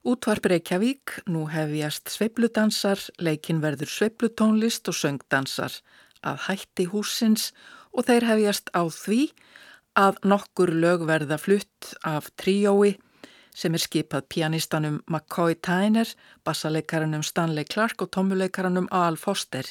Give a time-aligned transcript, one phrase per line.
[0.00, 5.74] Útvarp Reykjavík, nú hefjast sveibludansar, leikin verður sveiblutónlist og söngdansar
[6.24, 7.50] að hætti húsins
[7.92, 9.18] og þeir hefjast á því
[10.00, 12.94] að nokkur lög verða flutt af tríói
[13.52, 16.08] sem er skipað pianistanum McCoy Tyner,
[16.48, 19.68] bassaleikaranum Stanley Clark og tommuleikaranum Al Foster.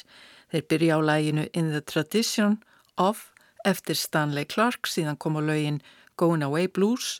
[0.54, 2.60] Þeir byrja á læginu In the Tradition
[2.94, 3.32] of
[3.66, 5.82] eftir Stanley Clark, síðan kom á lögin
[6.14, 7.18] Going Away Blues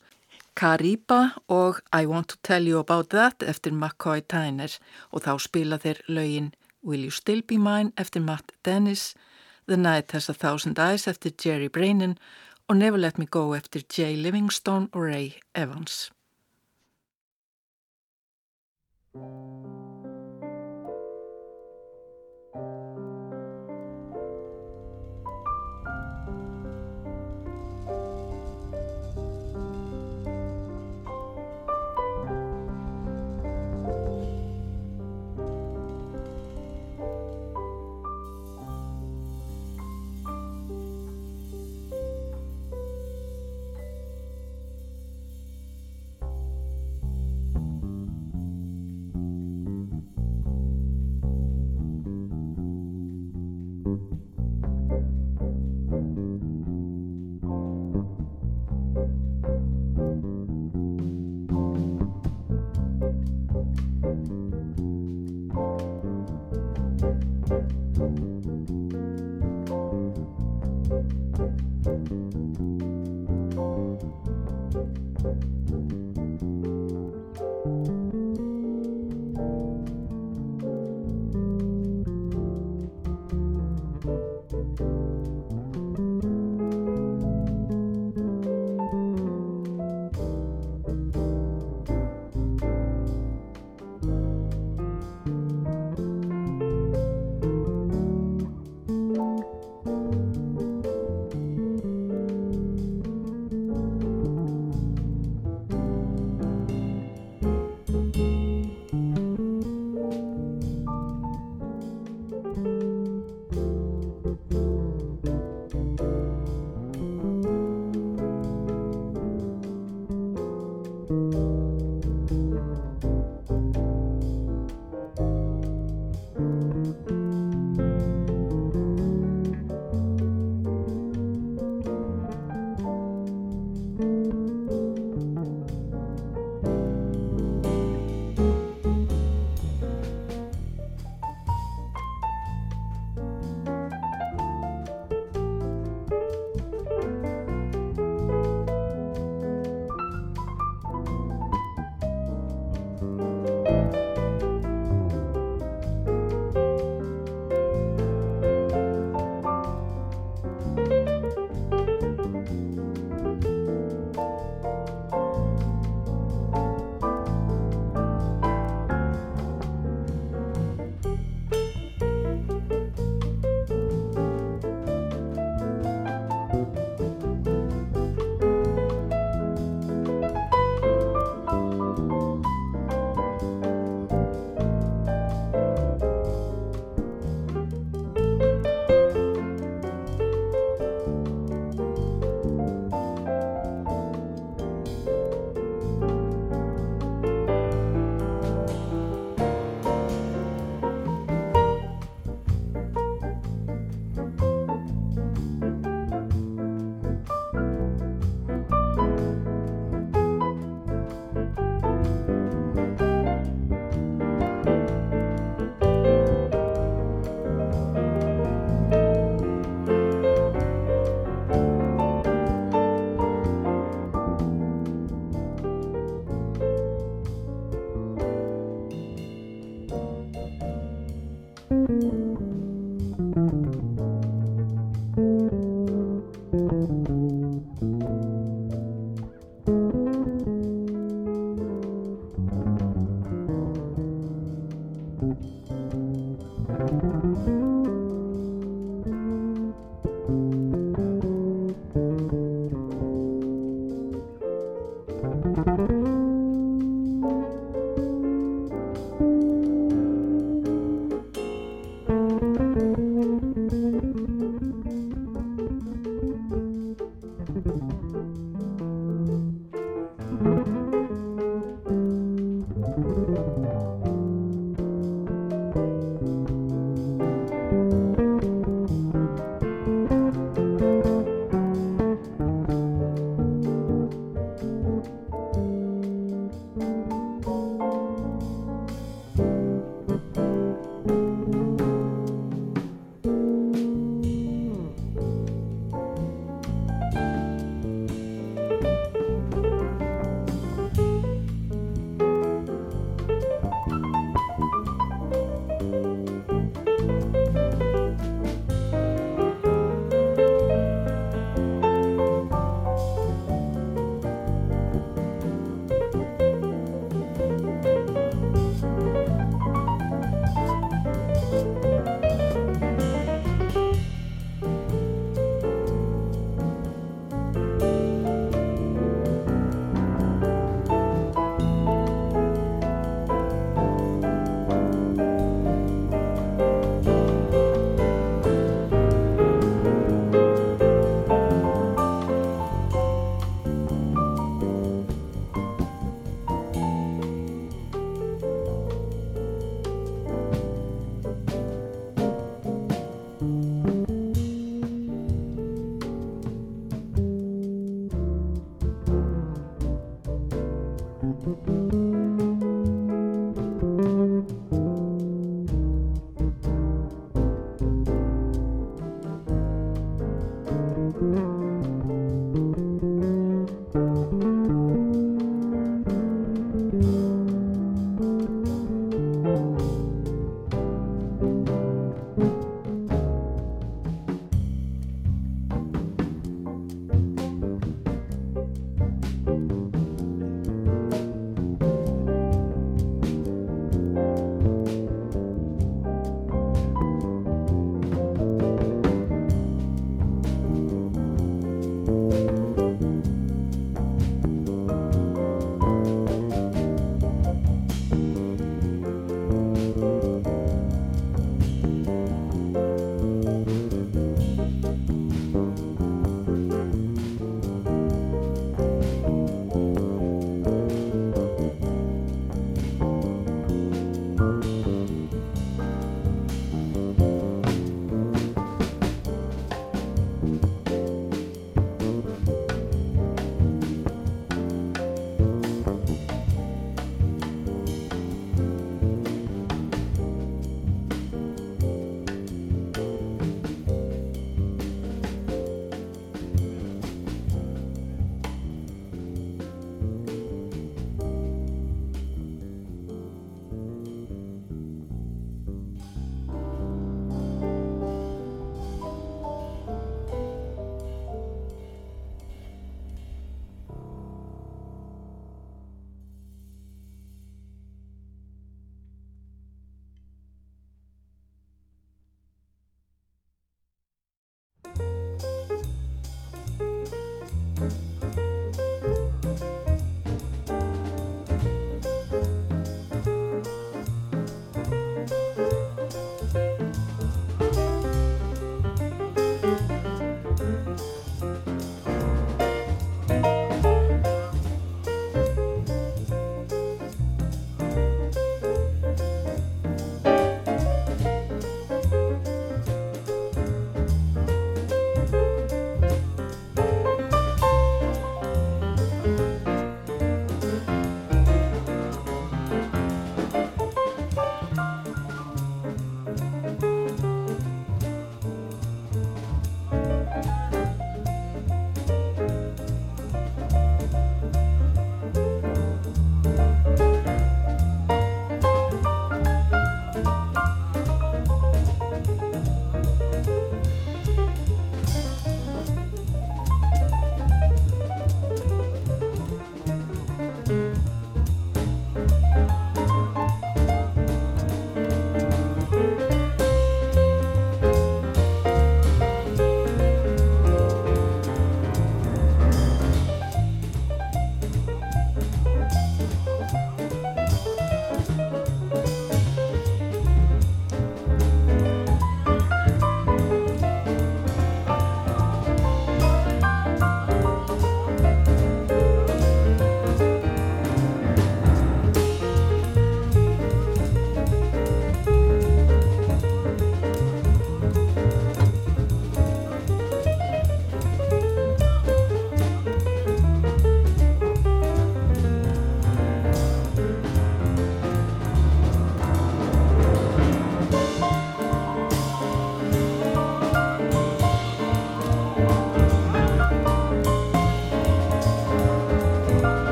[0.57, 4.79] Kariba og I Want to Tell You About That eftir McCoy Tyner
[5.11, 6.53] og þá spila þeir lögin
[6.85, 9.14] Will You Still Be Mine eftir Matt Dennis,
[9.68, 12.18] The Night Has a Thousand Eyes eftir Jerry Brainin
[12.68, 16.13] og Never Let Me Go eftir Jay Livingstone og Ray Evans.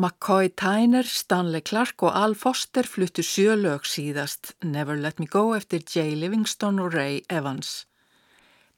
[0.00, 5.50] McCoy Tyner, Stanley Clark og Al Foster fluttu sjö lög síðast, Never Let Me Go
[5.52, 7.84] eftir Jay Livingston og Ray Evans.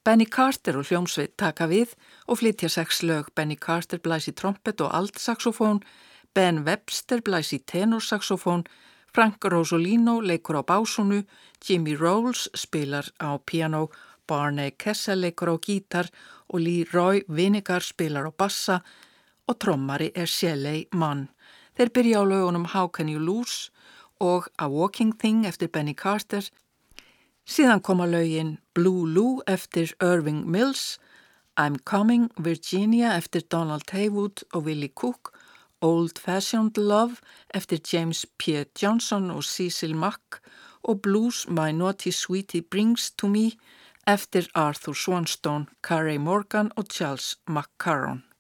[0.03, 1.93] Benny Carter og hljómsveit taka við
[2.27, 3.31] og flytja sex lög.
[3.37, 5.79] Benny Carter blæs í trompet og altsaxofón,
[6.35, 8.67] Ben Webster blæs í tenorsaxofón,
[9.15, 11.23] Frank Rosolino leikur á básunu,
[11.63, 13.93] Jimmy Rolls spilar á piano,
[14.27, 16.11] Barney Kessel leikur á gítar
[16.49, 18.83] og Lee Roy Vinegar spilar á bassa
[19.53, 21.27] og trommari er Shelley Mann.
[21.77, 23.71] Þeir byrja á lögunum How Can You Lose
[24.21, 26.49] og A Walking Thing eftir Benny Carter.
[27.45, 30.99] Síðan koma lögin Blue Lou eftir Irving Mills,
[31.61, 35.37] I'm Coming Virginia eftir Donald Haywood og Willie Cook,
[35.83, 37.17] Old Fashioned Love
[37.55, 38.65] eftir James P.
[38.83, 40.41] Johnson og Cecil Mack
[40.83, 43.51] og Blues My Naughty Sweetie Brings to Me
[44.07, 48.32] eftir Arthur Swanstone, Carey Morgan og Charles McCarron.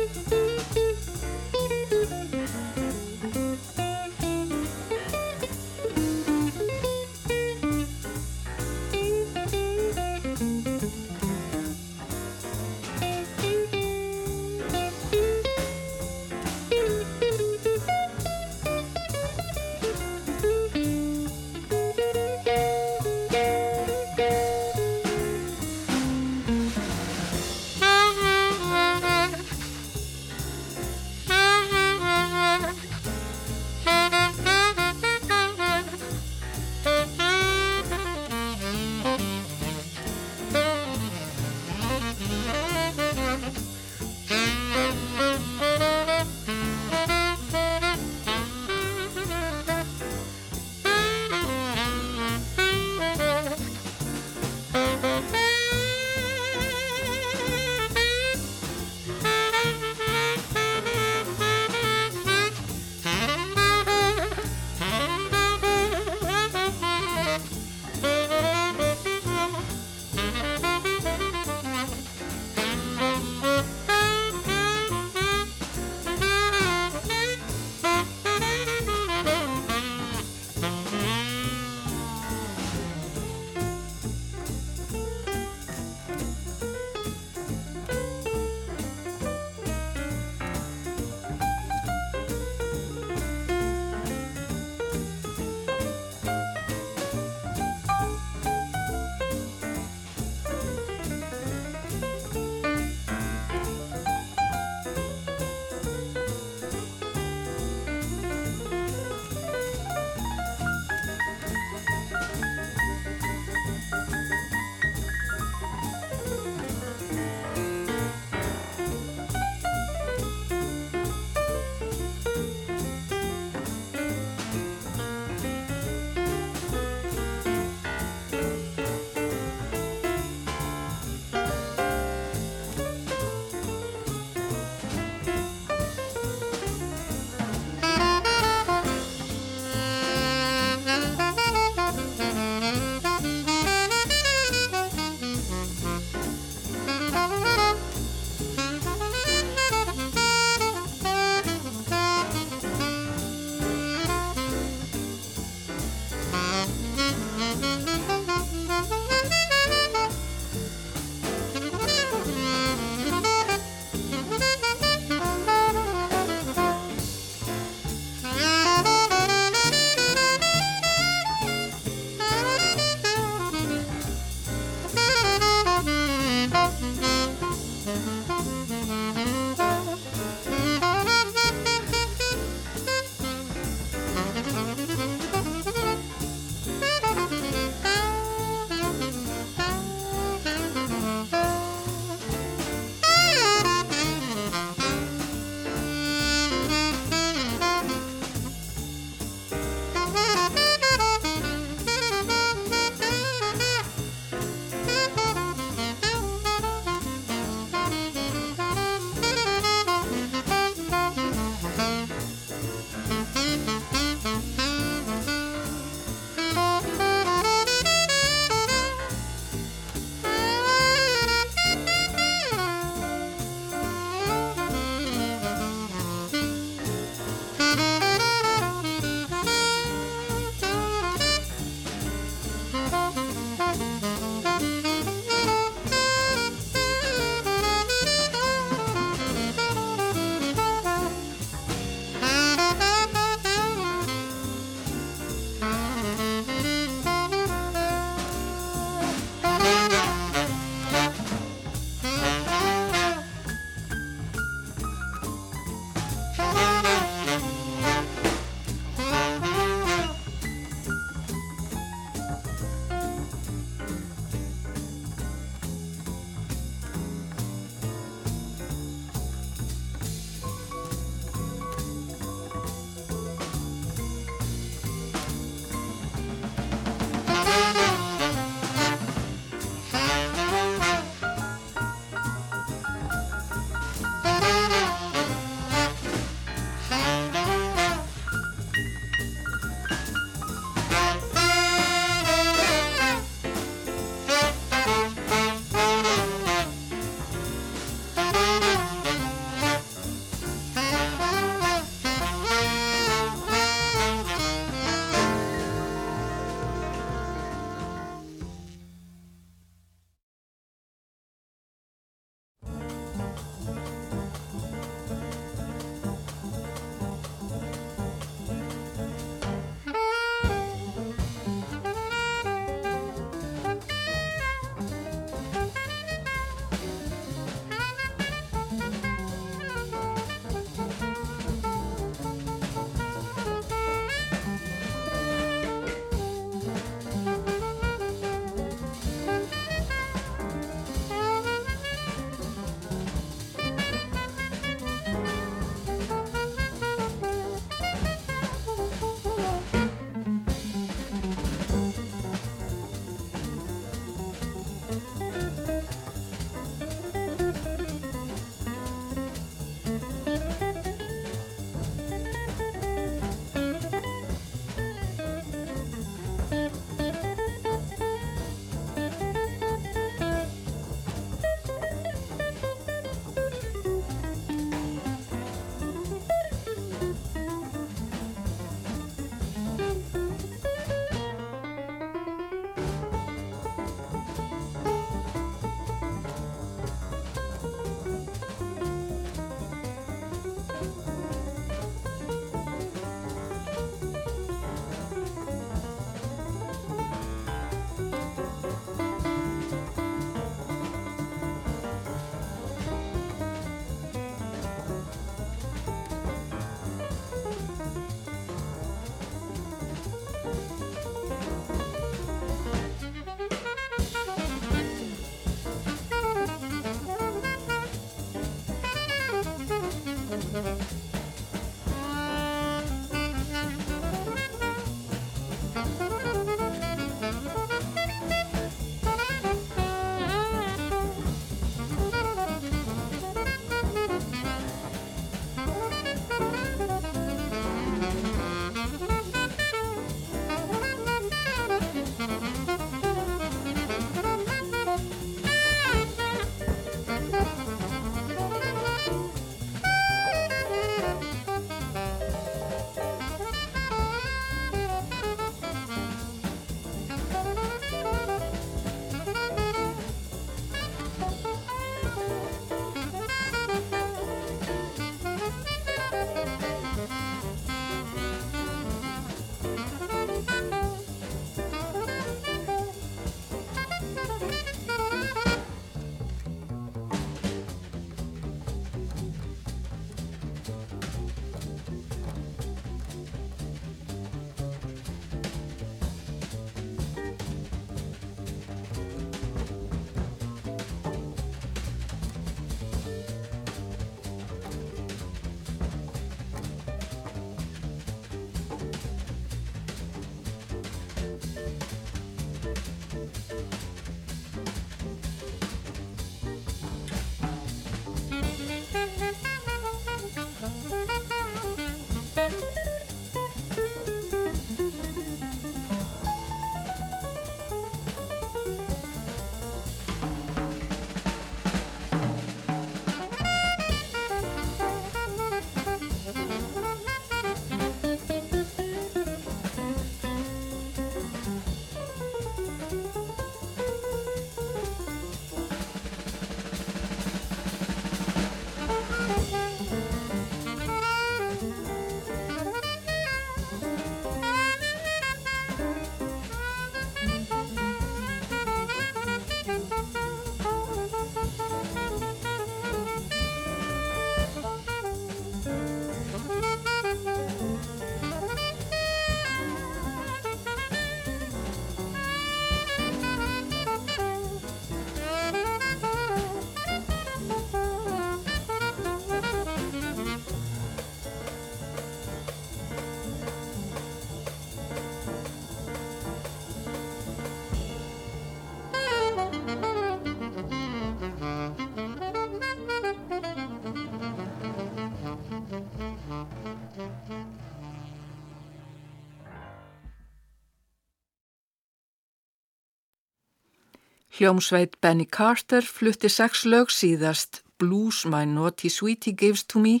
[594.34, 600.00] Hljómsveit Benny Carter flutti sex lög síðast Blues My Naughty Sweetie Gives to Me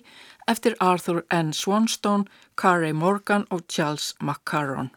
[0.50, 1.52] eftir Arthur N.
[1.52, 2.24] Swanstone,
[2.58, 4.90] Carey Morgan og Charles McCarron.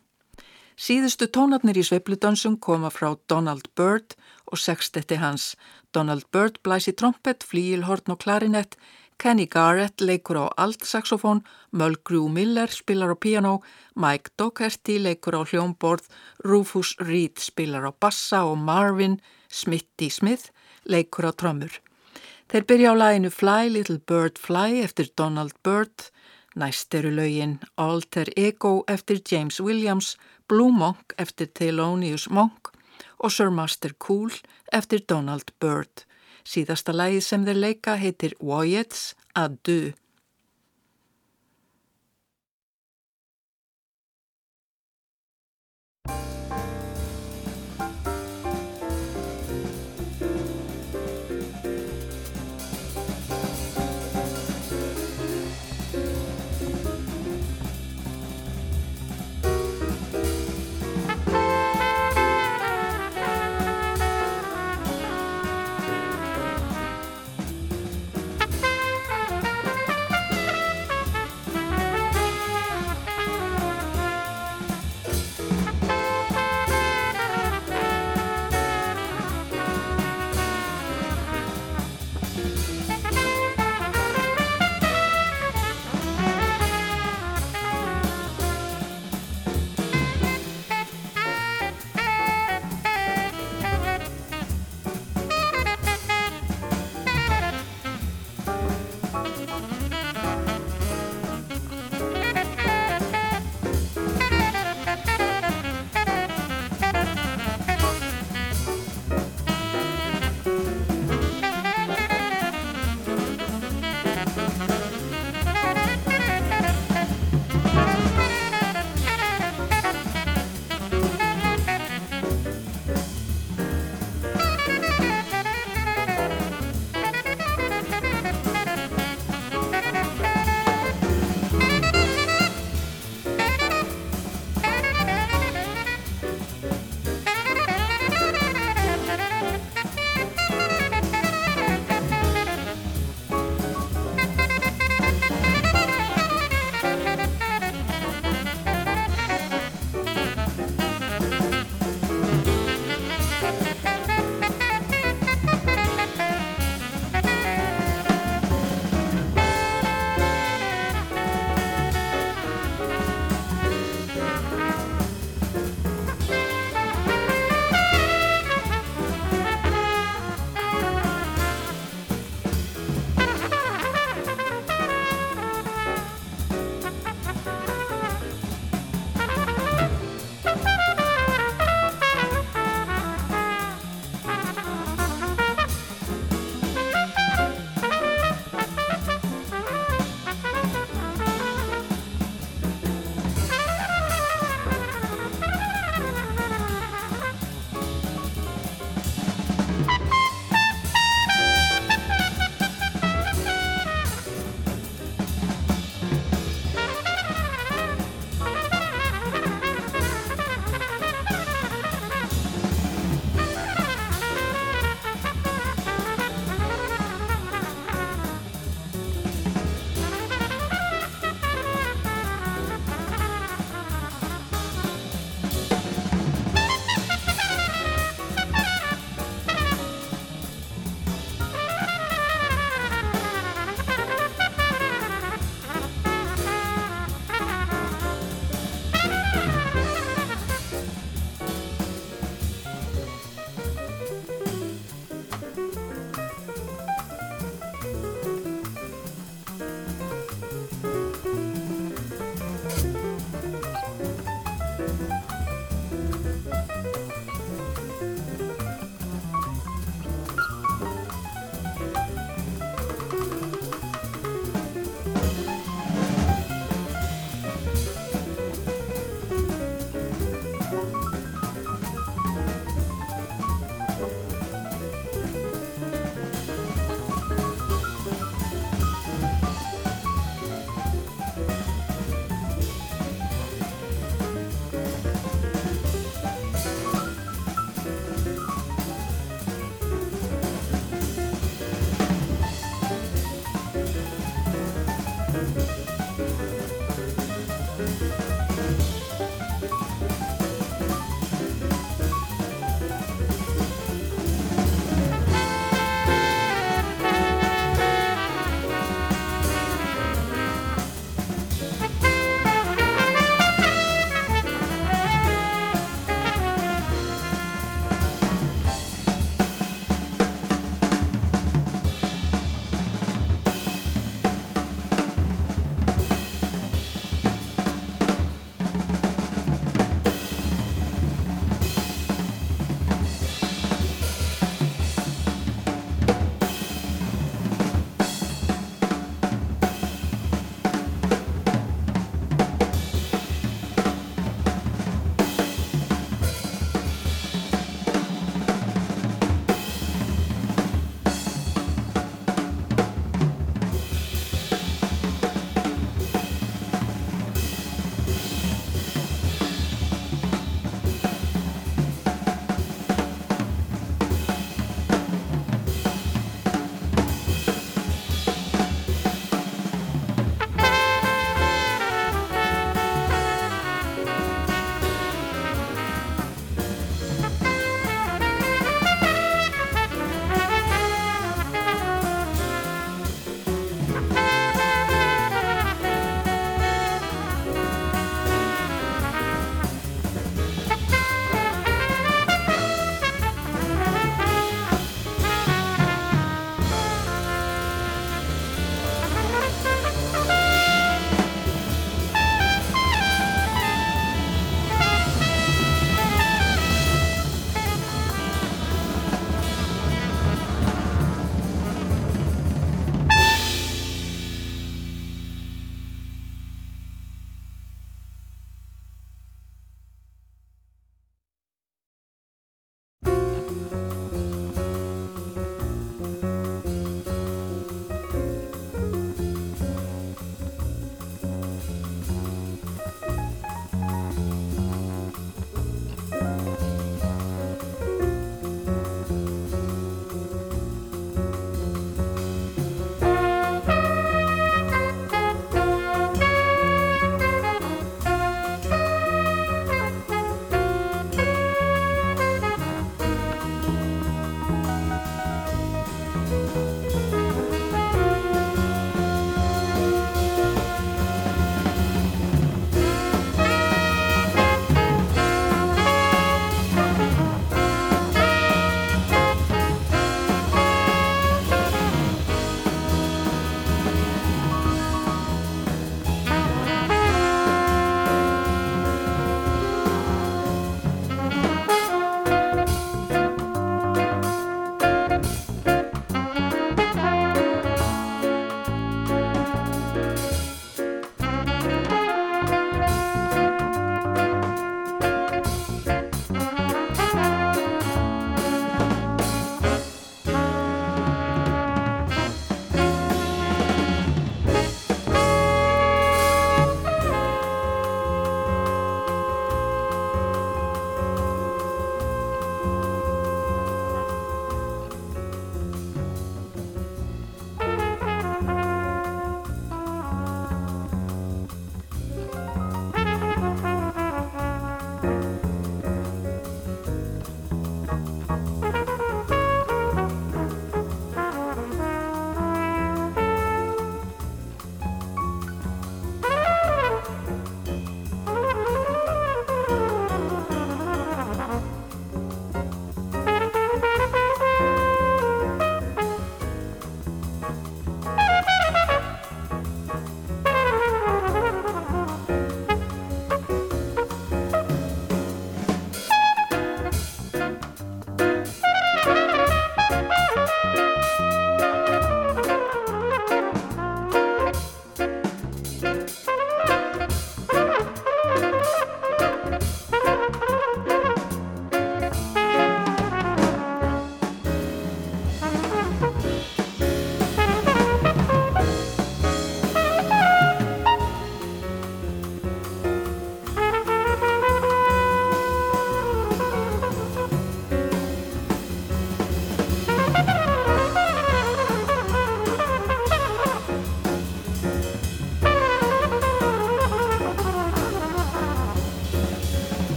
[0.74, 4.18] Síðustu tónarnir í sveipludansum koma frá Donald Byrd
[4.50, 5.52] og sextetti hans.
[5.94, 8.74] Donald Byrd blæsi trompet, flíilhorn og klarinett,
[9.18, 11.42] Kenny Garrett leikur á altsaxofón,
[11.72, 13.62] Mulgrew Miller spilar á piano,
[13.96, 16.06] Mike Dougherty leikur á hljómborð,
[16.46, 19.18] Rufus Reed spilar á bassa og Marvin
[19.50, 20.54] Smitty Smith
[20.86, 21.74] leikur á trömmur.
[22.48, 26.12] Þeir byrja á læginu Fly Little Bird Fly eftir Donald Byrd,
[26.56, 30.16] næst eru lögin Alter Ego eftir James Williams,
[30.48, 32.70] Blue Monk eftir Thelonious Monk
[33.18, 34.32] og Sir Master Cool
[34.72, 36.06] eftir Donald Byrd.
[36.48, 39.92] Síðasta lægi sem þeir leika heitir Wyatt's Adieu.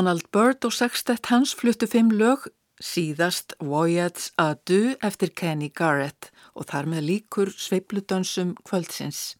[0.00, 2.46] Donald Byrd og sextett hans fluttu fimm lög,
[2.80, 9.34] síðast Voyage à Deux eftir Kenny Garrett og þar með líkur sveipludönsum kvöldsins.